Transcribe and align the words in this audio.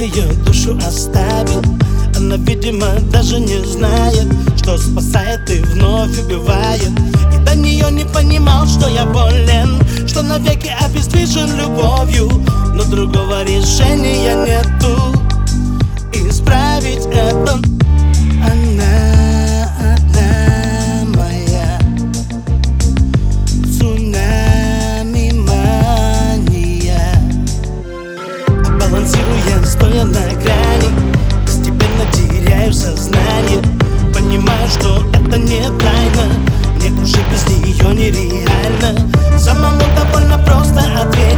ее 0.00 0.32
душу 0.46 0.78
оставил. 0.86 1.62
Она, 2.16 2.36
видимо, 2.36 2.86
даже 3.12 3.38
не 3.38 3.64
знает 3.64 4.26
Что 4.56 4.76
спасает 4.78 5.48
и 5.50 5.58
вновь 5.60 6.18
убивает. 6.18 6.90
И 7.34 7.44
до 7.44 7.54
нее 7.54 7.90
не 7.90 8.04
понимал, 8.04 8.66
что 8.66 8.88
я 8.88 9.04
болен 9.04 9.78
Что 10.06 10.22
навеки 10.22 10.72
обездвижен 10.80 11.56
любовью. 11.56 12.28
Но 12.74 12.84
другого 12.84 13.44
решения 13.44 14.34
нету 14.46 15.19
тайна 36.20 36.34
Мне 36.76 36.90
уже 37.02 37.18
без 37.30 37.46
нее 37.46 37.94
нереально. 37.94 39.38
Самому 39.38 39.82
довольно 39.96 40.38
просто 40.44 40.80
ответить 41.02 41.29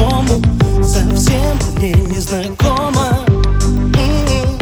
по-другому 0.00 0.42
Совсем 0.82 1.58
мне 1.76 1.92
незнакомо 1.92 3.20
М-м. 3.96 4.58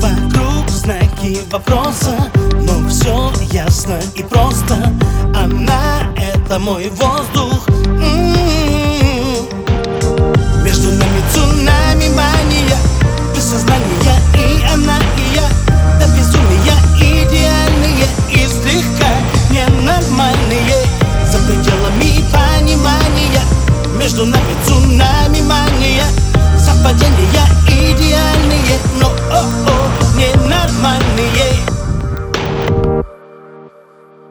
Вокруг 0.00 0.68
знаки 0.70 1.38
вопроса 1.50 2.30
Но 2.62 2.88
все 2.88 3.32
ясно 3.52 4.00
и 4.14 4.22
просто 4.22 4.76
Она 5.34 6.12
это 6.16 6.58
мой 6.58 6.88
воздух 6.90 7.73
tunataka 24.24 24.54
tsunami 24.64 25.42
mania, 25.42 26.06
safari 26.56 27.04
ya 27.36 27.44
ideal 27.68 28.38
ni 28.48 29.00
no 29.00 29.13